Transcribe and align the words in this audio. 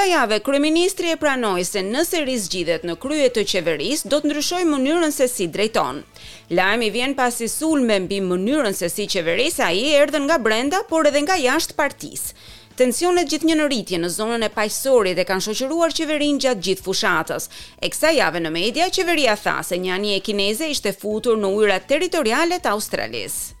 disa 0.00 0.08
jave 0.18 0.38
kryeministri 0.40 1.10
e 1.10 1.16
pranoi 1.18 1.62
se 1.66 1.80
nëse 1.82 2.20
rizgjidhet 2.22 2.84
në 2.86 2.94
krye 3.02 3.30
të 3.34 3.42
qeverisë 3.50 4.06
do 4.12 4.20
të 4.22 4.28
ndryshoj 4.30 4.60
mënyrën 4.70 5.10
se 5.16 5.26
si 5.32 5.48
drejton. 5.50 6.04
Lajmi 6.54 6.90
vjen 6.94 7.16
pasi 7.18 7.48
sulme 7.50 7.96
mbi 8.04 8.20
mënyrën 8.22 8.76
se 8.78 8.86
si 8.94 9.08
qeverisë 9.10 9.72
i 9.74 9.82
erdhën 10.02 10.22
nga 10.28 10.36
brenda 10.38 10.84
por 10.92 11.08
edhe 11.10 11.24
nga 11.26 11.34
jashtë 11.42 11.74
partis. 11.80 12.28
Tensionet 12.78 13.26
gjithnjë 13.32 13.58
në 13.58 13.66
rritje 13.72 13.98
në 13.98 14.12
zonën 14.20 14.46
e 14.46 14.52
pajësorit 14.54 15.18
dhe 15.18 15.26
kanë 15.26 15.46
shoqëruar 15.48 15.96
qeverin 16.00 16.38
gjatë 16.46 16.64
gjithë 16.68 16.86
fushatës. 16.86 17.50
E 17.82 17.90
kësa 17.90 18.14
jave 18.20 18.44
në 18.44 18.54
media, 18.54 18.86
qeveria 18.94 19.34
tha 19.34 19.58
se 19.66 19.82
një 19.82 19.96
anje 19.98 20.16
e 20.20 20.24
kineze 20.30 20.70
ishte 20.78 20.94
futur 21.02 21.40
në 21.42 21.50
ujrat 21.58 21.90
teritoriale 21.90 22.62
të 22.62 22.70
Australisë. 22.78 23.57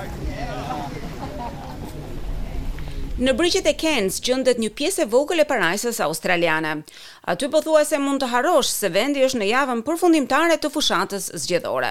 Hi. 0.00 1.07
Në 3.18 3.32
brigjet 3.34 3.66
e 3.66 3.72
Cairns 3.74 4.20
gjendet 4.22 4.60
një 4.62 4.68
pjesë 4.78 5.00
e 5.02 5.08
vogël 5.10 5.40
e 5.42 5.44
parajsës 5.50 5.96
australiane. 6.04 6.72
Aty 7.32 7.48
pothuajse 7.50 7.98
mund 7.98 8.22
të 8.22 8.28
harrosh 8.30 8.68
se 8.70 8.86
vendi 8.94 9.24
është 9.26 9.40
në 9.40 9.46
javën 9.48 9.80
përfundimtare 9.88 10.54
të 10.62 10.68
fushatës 10.70 11.24
zgjedhore. 11.42 11.88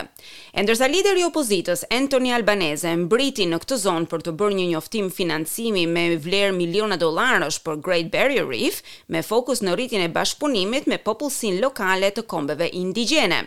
Endërsa 0.54 0.88
ndërsa 0.88 0.88
lideri 0.94 1.26
i 1.26 1.26
opozitës 1.28 1.82
Anthony 1.98 2.30
Albanese 2.38 2.94
mbriti 3.02 3.44
në 3.52 3.60
këtë 3.66 3.78
zonë 3.84 4.08
për 4.14 4.24
të 4.30 4.34
bërë 4.40 4.56
një 4.62 4.68
njoftim 4.72 5.10
financimi 5.18 5.84
me 5.98 6.04
vlerë 6.16 6.54
miliona 6.62 6.96
dollarësh 7.02 7.58
për 7.68 7.82
Great 7.90 8.08
Barrier 8.16 8.48
Reef, 8.48 8.80
me 9.12 9.20
fokus 9.32 9.60
në 9.68 9.74
rritjen 9.76 10.06
e 10.08 10.12
bashkëpunimit 10.16 10.88
me 10.94 10.98
popullsinë 11.10 11.60
lokale 11.62 12.08
të 12.16 12.24
kombeve 12.32 12.70
indigjene. 12.72 13.42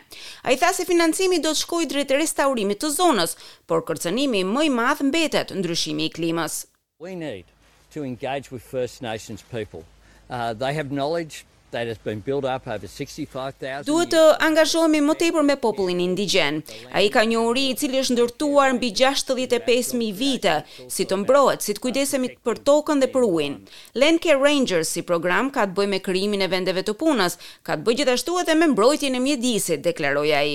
Ai 0.45 0.58
tha 0.61 0.75
se 0.77 0.84
financimi 0.92 1.41
do 1.41 1.55
të 1.56 1.62
shkojë 1.64 1.89
drejt 1.95 2.12
restaurimit 2.20 2.83
të 2.84 2.92
zonës, 3.01 3.33
por 3.64 3.86
kërcënimi 3.89 4.45
më 4.53 4.67
i 4.69 4.70
madh 4.83 5.01
mbetet 5.08 5.56
ndryshimi 5.62 6.11
i 6.11 6.14
klimës. 6.19 6.67
We 7.01 7.17
need 7.25 7.48
to 7.91 8.05
engage 8.05 8.50
with 8.50 8.62
First 8.62 9.02
Nations 9.02 9.42
people. 9.50 9.84
Uh, 10.28 10.52
they 10.55 10.74
have 10.74 10.91
knowledge, 10.92 11.44
that 11.71 11.87
has 11.87 11.99
been 11.99 12.21
built 12.21 12.45
up 12.45 12.63
over 12.67 12.87
65,000 12.87 13.87
Duhet 13.91 14.11
të 14.15 14.21
angazhohemi 14.47 15.01
më 15.05 15.17
tepër 15.23 15.47
me 15.47 15.57
popullin 15.61 16.01
indigjen. 16.05 16.61
Ai 16.97 17.09
ka 17.15 17.23
një 17.29 17.43
uri 17.51 17.65
i 17.73 17.77
cili 17.79 18.01
është 18.03 18.17
ndërtuar 18.17 18.75
mbi 18.77 18.91
65000 19.01 20.11
vite, 20.21 20.57
si 20.95 21.07
të 21.07 21.21
mbrohet, 21.23 21.65
si 21.65 21.75
të 21.77 21.85
kujdesemi 21.85 22.33
për 22.47 22.63
tokën 22.67 23.03
dhe 23.03 23.11
për 23.15 23.27
ujin. 23.31 23.59
Landcare 24.01 24.41
Rangers 24.43 24.93
si 24.97 25.03
program 25.07 25.51
ka 25.55 25.67
të 25.71 25.77
bëjë 25.79 25.93
me 25.95 26.01
krijimin 26.09 26.47
e 26.47 26.51
vendeve 26.53 26.85
të 26.87 26.97
punës, 27.01 27.39
ka 27.67 27.79
të 27.79 27.87
bëjë 27.87 28.03
gjithashtu 28.03 28.41
edhe 28.43 28.59
me 28.59 28.71
mbrojtjen 28.75 29.19
e 29.19 29.23
mjedisit, 29.27 29.85
deklaroi 29.87 30.35
ai. 30.41 30.55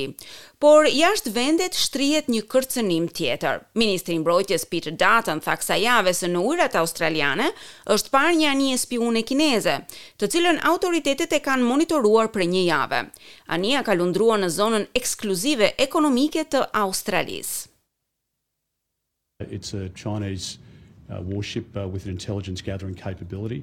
Por 0.66 0.88
jashtë 0.88 1.34
vendet 1.36 1.76
shtrihet 1.76 2.30
një 2.32 2.46
kërcënim 2.50 3.10
tjetër. 3.12 3.66
Ministri 3.78 4.16
i 4.16 4.22
Mbrojtjes 4.22 4.64
Peter 4.72 4.94
Dutton 4.96 5.42
tha 5.44 5.58
kësaj 5.60 6.14
se 6.16 6.28
në 6.32 6.40
ujrat 6.40 6.76
australiane 6.80 7.52
është 7.92 8.12
parë 8.14 8.36
një 8.40 8.48
anije 8.54 8.78
spiune 8.80 9.22
kineze, 9.28 9.76
të 10.18 10.30
cilën 10.32 10.62
autori 10.66 11.02
autoritetet 11.06 11.36
e 11.38 11.40
kanë 11.46 11.64
monitoruar 11.70 12.32
për 12.34 12.46
një 12.50 12.62
javë. 12.66 13.00
Ania 13.54 13.82
ka 13.86 13.94
lundruar 13.94 14.40
në 14.42 14.50
zonën 14.56 14.86
ekskluzive 14.98 15.70
ekonomike 15.80 16.42
të 16.50 16.64
Australisë. 16.82 17.70
It's 19.52 19.74
a 19.78 19.84
Chinese 19.90 20.58
uh, 21.10 21.22
warship 21.30 21.66
uh, 21.78 21.88
with 21.88 22.06
an 22.06 22.12
intelligence 22.12 22.62
gathering 22.62 22.96
capability. 22.96 23.62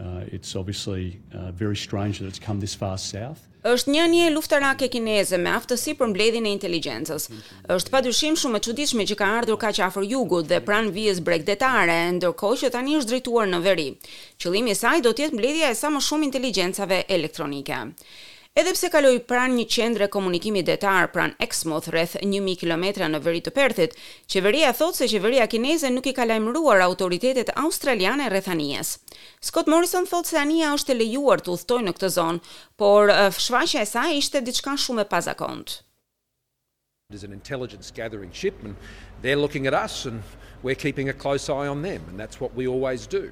Uh, 0.00 0.24
it's 0.32 0.54
obviously 0.56 1.20
uh, 1.34 1.52
very 1.52 1.76
strange 1.76 2.18
that 2.18 2.26
it's 2.26 2.38
come 2.38 2.58
this 2.60 2.74
far 2.74 2.96
south. 2.98 3.40
Është 3.62 3.92
një 3.94 4.04
një 4.12 4.28
luftarake 4.34 4.88
kineze 4.94 5.36
me 5.38 5.52
aftësi 5.54 5.92
për 5.98 6.08
mbledhjen 6.10 6.48
e 6.48 6.52
inteligjencës. 6.56 7.28
Është 7.76 7.92
padyshim 7.94 8.38
shumë 8.40 8.58
e 8.58 8.64
çuditshme 8.66 9.04
që 9.10 9.18
ka 9.20 9.28
ardhur 9.38 9.60
kaq 9.64 9.78
afër 9.88 10.08
jugut 10.14 10.48
dhe 10.50 10.58
pranë 10.66 10.90
vijës 10.96 11.20
bregdetare, 11.28 12.00
ndërkohë 12.16 12.58
që 12.64 12.72
tani 12.74 12.96
është 12.98 13.12
drejtuar 13.12 13.52
në 13.52 13.62
veri. 13.68 13.86
Qëllimi 14.42 14.74
i 14.74 14.80
saj 14.82 14.98
do 15.06 15.12
të 15.14 15.26
jetë 15.26 15.38
mbledhja 15.38 15.70
e 15.70 15.78
sa 15.84 15.92
më 15.94 16.02
shumë 16.08 16.30
inteligjencave 16.30 17.04
elektronike. 17.20 17.84
Edhe 18.54 18.72
pse 18.76 18.90
kaloi 18.92 19.14
pran 19.24 19.54
një 19.56 19.64
qendre 19.74 20.06
komunikimi 20.12 20.60
detar 20.68 21.06
pranë 21.12 21.38
Exmouth 21.46 21.86
rreth 21.94 22.18
1000 22.20 22.58
kilometra 22.60 23.06
në 23.08 23.20
veri 23.24 23.40
të 23.46 23.52
Perthit, 23.58 23.94
qeveria 24.34 24.72
thot 24.76 24.98
se 24.98 25.06
qeveria 25.08 25.46
kineze 25.48 25.88
nuk 25.94 26.04
i 26.10 26.12
ka 26.18 26.26
lajmëruar 26.28 26.82
autoritetet 26.84 27.48
australiane 27.62 28.26
rreth 28.28 28.50
anijes. 28.52 28.90
Scott 29.40 29.72
Morrison 29.72 30.04
thot 30.10 30.28
se 30.28 30.36
ania 30.42 30.74
është 30.76 30.92
e 30.92 30.96
lejuar 31.00 31.40
të 31.40 31.54
udhtojë 31.54 31.86
në 31.86 31.94
këtë 31.96 32.10
zonë, 32.18 32.52
por 32.76 33.08
shfaqja 33.38 33.86
e 33.86 33.90
saj 33.94 34.12
ishte 34.20 34.44
diçka 34.50 34.76
shumë 34.84 35.06
e 35.06 35.08
pazakontë. 35.14 35.80
is 37.12 37.24
an 37.28 37.32
intelligence 37.32 37.90
gathering 37.90 38.30
ship 38.32 38.54
they're 39.22 39.36
looking 39.40 39.66
at 39.66 39.74
us 39.74 40.06
and 40.06 40.22
we're 40.62 40.74
keeping 40.84 41.10
a 41.10 41.12
close 41.24 41.48
eye 41.56 41.66
on 41.72 41.82
them 41.82 42.00
and 42.08 42.18
that's 42.18 42.40
what 42.40 42.54
we 42.54 42.66
always 42.66 43.06
do. 43.06 43.30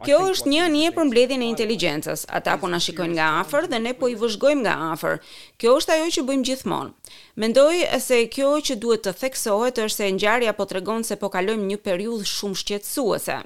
Kjo 0.00 0.16
është 0.32 0.48
një 0.48 0.60
anije 0.64 0.90
për 0.96 1.04
mbledhjen 1.10 1.42
e 1.44 1.46
inteligjencës. 1.52 2.22
Ata 2.32 2.54
po 2.62 2.68
na 2.72 2.78
shikojnë 2.80 3.14
nga 3.18 3.26
afër 3.42 3.66
dhe 3.68 3.80
ne 3.84 3.92
po 3.92 4.08
i 4.08 4.14
vëzhgojmë 4.16 4.62
nga 4.64 4.76
afër. 4.94 5.18
Kjo 5.60 5.74
është 5.76 5.96
ajo 5.98 6.06
që 6.16 6.24
bëjmë 6.30 6.46
gjithmonë. 6.48 7.18
Mendoj 7.42 7.82
se 8.00 8.22
kjo 8.32 8.54
që 8.64 8.78
duhet 8.80 9.04
të 9.04 9.12
theksohet 9.20 9.82
është 9.84 9.96
se 9.98 10.08
ngjarja 10.16 10.54
po 10.56 10.64
tregon 10.72 11.04
se 11.04 11.18
po 11.20 11.28
kalojmë 11.34 11.68
një 11.74 11.78
periudhë 11.84 12.30
shumë 12.32 12.62
shqetësuese. 12.62 13.36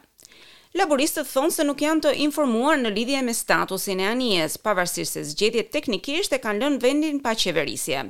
Laboristët 0.79 1.29
thonë 1.31 1.55
se 1.55 1.67
nuk 1.67 1.83
janë 1.87 2.05
të 2.07 2.15
informuar 2.27 2.79
në 2.83 2.95
lidhje 2.97 3.21
me 3.27 3.35
statusin 3.39 4.01
e 4.03 4.09
anijes, 4.11 4.55
pavarësisht 4.59 5.19
se 5.19 5.23
zgjedhjet 5.33 5.71
teknikisht 5.75 6.33
e 6.35 6.41
kanë 6.43 6.63
lënë 6.67 6.81
vendin 6.83 7.21
pa 7.23 7.35
qeverisje. 7.39 8.09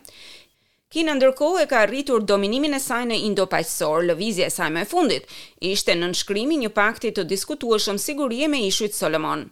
Kina 0.93 1.15
ndërkohë 1.17 1.63
e 1.65 1.67
ka 1.71 1.79
rritur 1.89 2.25
dominimin 2.31 2.77
e 2.77 2.81
saj 2.87 3.01
në 3.11 3.17
Indo-Pajsor, 3.29 4.05
lëvizje 4.11 4.45
e 4.47 4.53
saj 4.57 4.67
me 4.75 4.83
fundit, 4.91 5.25
ishte 5.73 5.95
në 5.95 6.03
nënshkrimi 6.05 6.59
një 6.63 6.71
pakti 6.77 7.11
të 7.17 7.25
diskutueshëm 7.33 7.99
sigurie 8.03 8.51
me 8.53 8.61
ishujt 8.67 8.95
Solomon. 8.99 9.47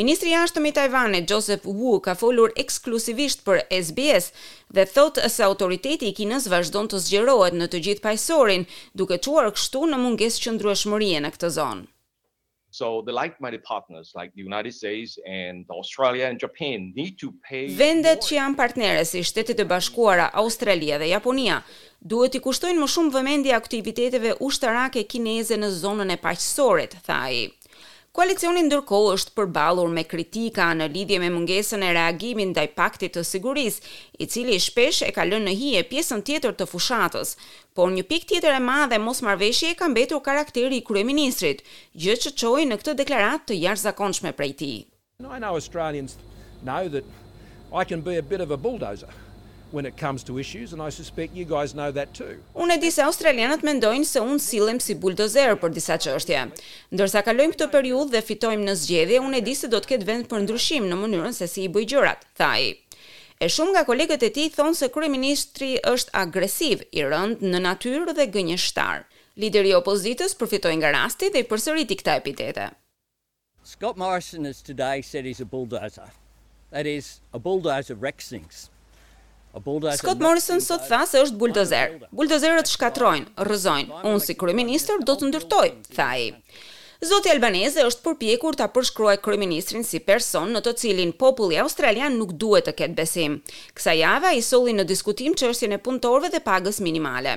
Ministri 0.00 0.32
ashtëm 0.40 0.66
i 0.70 0.72
Tajvanit, 0.80 1.28
Joseph 1.34 1.68
Wu, 1.78 1.98
ka 2.08 2.16
folur 2.22 2.56
eksklusivisht 2.64 3.44
për 3.46 3.62
SBS 3.82 4.32
dhe 4.78 4.88
thotë 4.96 5.28
se 5.36 5.44
autoriteti 5.50 6.08
i 6.10 6.16
Kinës 6.22 6.48
vazhdon 6.54 6.88
të 6.90 7.04
zgjerohet 7.06 7.60
në 7.60 7.70
të 7.76 7.84
gjithë 7.88 8.06
Pajsorin, 8.08 8.66
duke 9.02 9.20
quar 9.28 9.52
kështu 9.56 9.84
në 9.92 10.00
munges 10.06 10.40
qëndrueshmërie 10.46 11.22
në 11.26 11.36
këtë 11.36 11.54
zonë. 11.60 11.88
So 12.72 13.02
the 13.04 13.12
like 13.22 13.34
partners 13.72 14.06
like 14.14 14.30
the 14.36 14.42
United 14.50 14.72
States 14.80 15.10
and 15.42 15.64
Australia 15.80 16.24
and 16.30 16.38
Japan 16.46 16.76
need 17.00 17.14
to 17.22 17.28
pay 17.48 17.64
Vendet 17.82 18.22
që 18.28 18.32
janë 18.38 18.56
partnerë 18.62 19.02
si 19.10 19.22
Shtetet 19.26 19.58
e 19.58 19.66
Bashkuara, 19.72 20.30
Australia 20.44 20.98
dhe 21.02 21.10
Japonia, 21.10 21.56
duhet 22.12 22.38
i 22.38 22.40
kushtojnë 22.46 22.78
më 22.84 22.88
shumë 22.94 23.14
vëmendje 23.18 23.54
aktiviteteve 23.58 24.36
ushtarake 24.46 25.02
kineze 25.14 25.58
në 25.62 25.70
zonën 25.82 26.14
e 26.16 26.20
paqësorit, 26.26 26.94
tha 27.08 27.18
ai. 27.30 27.40
Koalicioni 28.10 28.64
ndërkohë 28.66 29.10
është 29.16 29.32
përballur 29.38 29.90
me 29.96 30.02
kritika 30.12 30.64
në 30.74 30.86
lidhje 30.94 31.20
me 31.22 31.28
mungesën 31.34 31.84
e 31.88 31.92
reagimit 31.94 32.48
ndaj 32.52 32.64
paktit 32.80 33.14
të 33.14 33.22
sigurisë, 33.28 33.84
i 34.18 34.26
cili 34.32 34.56
shpesh 34.64 35.04
e 35.06 35.12
ka 35.14 35.26
lënë 35.28 35.44
në 35.46 35.52
hije 35.60 35.84
pjesën 35.92 36.24
tjetër 36.26 36.56
të 36.58 36.66
fushatës, 36.72 37.36
por 37.78 37.86
një 37.94 38.02
pikë 38.10 38.28
tjetër 38.32 38.56
e 38.58 38.64
madhe 38.66 38.98
mosmarrveshje 39.04 39.70
e 39.70 39.78
ka 39.82 39.86
mbetur 39.94 40.24
karakteri 40.26 40.80
i 40.82 40.86
kryeministrit, 40.90 41.62
gjë 41.94 42.18
që 42.26 42.34
çoi 42.42 42.66
në 42.72 42.80
këtë 42.82 42.96
deklaratë 43.04 43.48
të 43.52 43.60
jashtëzakonshme 43.62 44.34
prej 44.42 44.52
tij. 44.58 44.78
No, 45.22 45.30
I 47.80 47.84
can 47.84 48.00
be 48.02 48.16
a 48.18 48.22
bit 48.30 48.40
of 48.42 48.50
a 48.50 48.56
bulldozer 48.56 49.12
when 49.72 49.86
it 49.86 49.96
comes 49.96 50.22
to 50.24 50.38
issues 50.38 50.72
and 50.72 50.82
I 50.82 50.90
suspect 50.90 51.34
you 51.34 51.44
guys 51.56 51.70
know 51.80 51.90
that 51.98 52.08
too. 52.14 52.34
Unë 52.54 52.76
di 52.82 52.90
se 52.92 53.02
australianët 53.02 53.62
mendojnë 53.68 54.04
se 54.08 54.20
unë 54.24 54.40
sillem 54.44 54.80
si 54.80 54.94
buldozer 55.02 55.54
për 55.62 55.74
disa 55.76 55.96
çështje. 56.02 56.42
Ndërsa 56.94 57.22
kalojmë 57.26 57.56
këtë 57.58 57.70
periudhë 57.74 58.14
dhe 58.14 58.22
fitojmë 58.30 58.68
në 58.68 58.76
zgjedhje, 58.82 59.20
unë 59.26 59.40
e 59.40 59.44
di 59.48 59.56
se 59.60 59.70
do 59.72 59.80
të 59.80 59.92
ketë 59.94 60.08
vend 60.10 60.28
për 60.30 60.44
ndryshim 60.46 60.88
në 60.90 61.00
mënyrën 61.02 61.36
se 61.36 61.48
si 61.52 61.66
i 61.68 61.72
bëj 61.74 61.86
gjërat, 61.94 62.26
tha 62.38 62.50
ai. 62.58 62.70
E 63.40 63.48
shumë 63.48 63.72
nga 63.74 63.84
kolegët 63.88 64.26
e 64.28 64.32
tij 64.36 64.50
thonë 64.58 64.76
se 64.82 64.90
kryeministri 64.92 65.72
është 65.94 66.14
agresiv, 66.24 66.82
i 66.92 67.06
rënd 67.08 67.40
në 67.44 67.62
natyrë 67.66 68.16
dhe 68.18 68.26
gënjeshtar. 68.34 69.06
Lideri 69.40 69.72
i 69.72 69.78
opozitës 69.78 70.34
përfitoi 70.36 70.74
nga 70.80 70.90
rasti 70.98 71.30
dhe 71.32 71.44
i 71.44 71.48
përsëriti 71.48 71.96
këtë 72.02 72.16
epitete. 72.20 72.66
Scott 73.64 73.96
Morrison 73.96 74.44
has 74.44 74.60
today 74.60 75.00
said 75.02 75.24
he's 75.24 75.40
a 75.40 75.46
bulldozer. 75.46 76.10
That 76.70 76.86
is 76.86 77.20
a 77.32 77.38
bulldozer 77.38 77.94
wrecks 77.96 78.28
things. 78.28 78.68
Scott 79.98 80.20
Morrison 80.22 80.60
sot 80.62 80.84
tha 80.86 81.02
se 81.10 81.18
është 81.24 81.36
buldozer. 81.40 81.94
Buldozerët 82.14 82.68
shkatrojnë, 82.70 83.32
rrëzojnë. 83.44 84.02
Unë 84.06 84.18
si 84.22 84.34
kryeminist 84.38 84.92
do 85.08 85.14
të 85.18 85.26
ndërtoj, 85.32 85.70
tha 85.96 86.06
ai. 86.14 86.28
Zoti 87.02 87.32
Albanese 87.32 87.82
është 87.82 88.04
përpjekur 88.06 88.54
ta 88.60 88.68
përshkruaj 88.70 89.16
kryeministrin 89.24 89.82
si 89.88 89.98
person 90.04 90.52
në 90.54 90.60
të 90.66 90.74
cilin 90.82 91.14
populli 91.18 91.58
australian 91.58 92.14
nuk 92.20 92.34
duhet 92.38 92.68
të 92.68 92.74
ketë 92.82 92.94
besim. 92.98 93.38
Kësaj 93.74 93.96
javë 93.98 94.30
ai 94.36 94.42
solli 94.44 94.74
në 94.76 94.84
diskutim 94.90 95.34
çështjen 95.40 95.74
e 95.74 95.80
punëtorëve 95.86 96.30
dhe 96.36 96.42
pagës 96.44 96.78
minimale. 96.84 97.34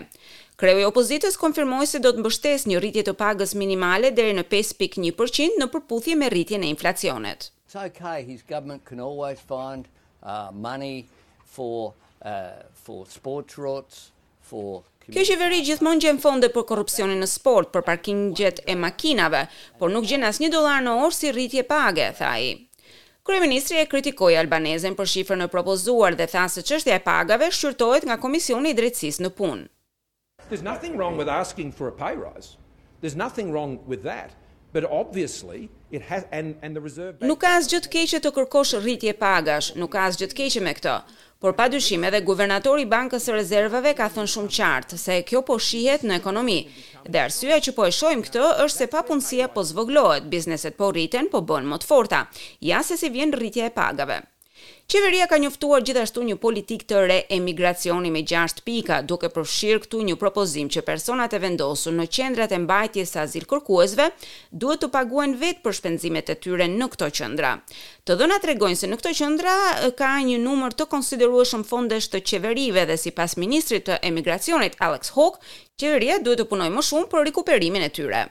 Kreu 0.59 0.77
i 0.77 0.85
opozitës 0.85 1.39
konfirmoi 1.39 1.87
se 1.89 2.03
do 2.03 2.11
të 2.13 2.21
mbështesë 2.25 2.69
një 2.73 2.81
rritje 2.83 3.05
të 3.09 3.15
pagës 3.23 3.55
minimale 3.63 4.13
deri 4.19 4.35
në 4.37 4.45
5.1% 4.53 5.57
në 5.63 5.71
përputhje 5.73 6.19
me 6.19 6.29
rritjen 6.29 6.61
e 6.61 6.69
inflacionit. 6.75 7.49
So 7.71 7.81
okay, 7.87 8.21
his 8.27 8.43
government 8.45 8.85
can 8.85 8.99
always 9.01 9.41
find 9.53 9.87
uh 10.21 10.51
money 10.69 11.05
for 11.55 11.93
Uh, 12.25 12.29
for 12.73 13.05
sport 13.05 13.51
routes, 13.57 14.13
for 14.47 14.79
Kjo 15.11 15.25
qeveri 15.27 15.57
gjithmonë 15.67 16.05
gjen 16.05 16.19
fonde 16.23 16.47
për 16.55 16.63
korrupsionin 16.69 17.19
në 17.19 17.27
sport, 17.27 17.67
për 17.73 17.83
parkingjet 17.89 18.61
e 18.71 18.77
makinave, 18.79 19.41
por 19.81 19.91
nuk 19.91 20.07
gjen 20.07 20.23
asnjë 20.29 20.47
dollar 20.53 20.79
në 20.85 20.93
orë 21.03 21.17
si 21.17 21.33
rritje 21.35 21.65
page, 21.67 22.05
tha 22.21 22.29
ai. 22.29 22.45
Kryeministri 23.27 23.81
e 23.81 23.89
kritikoi 23.91 24.37
albanezën 24.39 24.95
për 25.01 25.11
shifrën 25.15 25.43
e 25.43 25.49
propozuar 25.51 26.15
dhe 26.15 26.29
tha 26.31 26.45
se 26.53 26.63
çështja 26.63 26.95
e 26.95 27.03
pagave 27.09 27.51
shqyrtohet 27.57 28.07
nga 28.07 28.15
Komisioni 28.23 28.71
i 28.71 28.77
Drejtësisë 28.79 29.25
në 29.27 29.33
punë. 29.41 29.67
There's 30.47 30.63
nothing 30.69 30.95
wrong 30.95 31.19
with 31.19 31.27
asking 31.35 31.75
for 31.75 31.91
a 31.91 31.91
pay 31.99 32.15
rise. 32.23 32.55
There's 33.03 33.19
nothing 33.25 33.51
wrong 33.51 33.81
with 33.85 34.07
that. 34.07 34.31
But 34.71 34.87
obviously, 35.01 35.67
it 35.93 36.01
has 36.09 36.23
and 36.31 36.55
and 36.65 36.73
the 36.77 36.81
reserve 36.89 37.13
bank 37.19 37.27
Nuk 37.31 37.43
ka 37.43 37.51
asgjë 37.57 37.79
të 37.85 37.91
keqe 37.93 38.19
të 38.23 38.31
kërkosh 38.37 38.73
rritje 38.83 39.13
pagash, 39.23 39.71
nuk 39.81 39.91
ka 39.95 40.05
asgjë 40.09 40.29
të 40.31 40.37
keqe 40.39 40.63
me 40.65 40.73
këtë. 40.79 40.95
Por 41.43 41.53
pa 41.57 41.65
edhe 41.67 42.19
guvernatori 42.29 42.83
i 42.85 42.89
Bankës 42.93 43.25
së 43.27 43.33
Rezervave 43.35 43.91
ka 43.97 44.07
thënë 44.15 44.31
shumë 44.33 44.51
qartë 44.57 44.97
se 45.03 45.19
kjo 45.27 45.41
po 45.49 45.57
shihet 45.59 46.03
në 46.07 46.17
ekonomi. 46.21 46.57
Dhe 47.11 47.19
arsyeja 47.25 47.59
që 47.65 47.75
po 47.77 47.85
e 47.85 47.91
shohim 47.91 48.23
këtë 48.23 48.43
është 48.65 48.77
se 48.77 48.89
papunësia 48.95 49.47
po 49.53 49.65
zvoglohet, 49.69 50.29
bizneset 50.31 50.77
po 50.79 50.91
rriten, 50.95 51.27
po 51.33 51.43
bën 51.43 51.67
më 51.73 51.81
të 51.83 51.89
forta. 51.91 52.25
Ja 52.71 52.79
se 52.87 52.95
si 52.97 53.11
vjen 53.11 53.35
rritja 53.35 53.67
e 53.69 53.75
pagave. 53.75 54.21
Qeveria 54.93 55.25
ka 55.25 55.39
njoftuar 55.41 55.81
gjithashtu 55.81 56.21
një 56.21 56.35
politikë 56.41 56.85
të 56.91 56.97
re 57.09 57.15
emigracioni 57.33 58.11
me 58.13 58.19
6 58.31 58.59
pika, 58.67 58.99
duke 59.11 59.25
përfshirë 59.33 59.79
këtu 59.87 60.01
një 60.05 60.15
propozim 60.21 60.67
që 60.75 60.83
personat 60.85 61.33
e 61.33 61.39
vendosur 61.41 61.95
në 61.97 62.05
qendrat 62.13 62.53
e 62.53 62.59
mbajtjes 62.61 63.13
së 63.15 63.19
azil 63.23 63.47
kërkuesve 63.49 64.05
duhet 64.53 64.83
të 64.83 64.89
paguajnë 64.93 65.39
vetë 65.41 65.63
për 65.65 65.77
shpenzimet 65.79 66.29
e 66.29 66.35
tyre 66.45 66.67
në 66.75 66.89
këto 66.93 67.09
qendra. 67.21 67.55
Të 68.05 68.19
dhëna 68.21 68.37
tregojnë 68.45 68.79
se 68.83 68.91
në 68.91 69.01
këto 69.01 69.15
qendra 69.23 69.57
ka 70.03 70.11
një 70.29 70.37
numër 70.45 70.77
të 70.77 70.87
konsiderueshëm 70.93 71.65
fondesh 71.73 72.11
të 72.13 72.21
qeverive 72.29 72.85
dhe 72.91 72.99
sipas 73.07 73.33
ministrit 73.41 73.89
të 73.89 73.97
emigracionit 74.13 74.77
Alex 74.91 75.15
Hawke, 75.17 75.41
qeveria 75.81 76.21
duhet 76.21 76.45
të 76.45 76.47
punojë 76.53 76.77
më 76.77 76.85
shumë 76.91 77.09
për 77.15 77.27
rikuperimin 77.31 77.89
e 77.89 77.91
tyre 77.97 78.23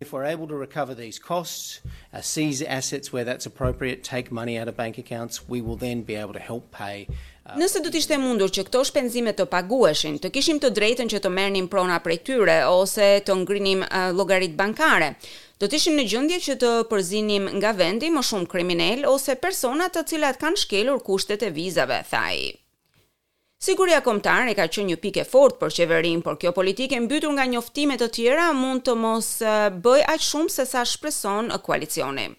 if 0.00 0.12
we're 0.12 0.24
able 0.34 0.46
to 0.46 0.54
recover 0.54 0.94
these 0.94 1.18
costs 1.18 1.80
uh, 2.14 2.20
seize 2.20 2.62
assets 2.62 3.12
where 3.12 3.24
that's 3.24 3.46
appropriate 3.46 4.04
take 4.04 4.30
money 4.40 4.54
out 4.58 4.68
of 4.68 4.76
bank 4.76 4.96
accounts 4.98 5.48
we 5.48 5.58
will 5.60 5.76
then 5.76 6.02
be 6.02 6.14
able 6.14 6.32
to 6.32 6.38
help 6.50 6.64
pay 6.70 6.98
uh, 7.46 7.56
Nëse 7.58 7.80
do 7.82 7.90
të 7.90 8.02
ishte 8.04 8.18
mundur 8.22 8.52
që 8.54 8.64
këto 8.68 8.84
shpenzime 8.86 9.32
të 9.34 9.46
pagueshin, 9.50 10.20
të 10.22 10.30
kishim 10.36 10.60
të 10.62 10.70
drejtën 10.78 11.10
që 11.12 11.18
të 11.24 11.32
merrnim 11.38 11.66
prona 11.72 11.98
prej 12.04 12.20
tyre 12.30 12.60
ose 12.68 13.08
të 13.26 13.38
ngrinim 13.42 13.82
uh, 13.88 14.08
llogaritë 14.14 14.58
bankare, 14.60 15.14
do 15.58 15.66
të 15.66 15.80
ishim 15.80 15.96
në 15.98 16.06
gjendje 16.12 16.38
që 16.46 16.58
të 16.62 16.72
përzinim 16.92 17.48
nga 17.58 17.72
vendi 17.80 18.12
më 18.14 18.22
shumë 18.30 18.52
kriminal 18.54 19.04
ose 19.16 19.38
persona 19.42 19.88
të 19.90 20.06
cilat 20.12 20.38
kanë 20.44 20.62
shkelur 20.66 21.02
kushtet 21.08 21.46
e 21.48 21.54
vizave, 21.58 22.02
thaj. 22.12 22.50
Siguria 23.66 23.96
kombëtare 24.06 24.52
ka 24.58 24.66
qenë 24.74 24.86
një 24.90 24.96
pikë 25.04 25.22
e 25.22 25.24
fortë 25.32 25.58
për 25.62 25.72
qeverinë, 25.78 26.22
por 26.26 26.38
kjo 26.44 26.52
politikë 26.58 26.94
e 26.94 27.02
mbytur 27.08 27.34
nga 27.34 27.48
njoftimet 27.54 28.04
të 28.04 28.10
tjera 28.18 28.46
mund 28.62 28.86
të 28.90 28.96
mos 29.02 29.32
bëj 29.88 30.06
aq 30.16 30.26
shumë 30.30 30.56
se 30.60 30.70
sa 30.76 30.88
shpreson 30.94 31.54
koalicioni. 31.70 32.30